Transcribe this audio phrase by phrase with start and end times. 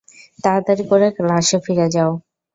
[0.43, 2.11] তাড়াতাড়ি করে ক্লাসে ফিরে যাও।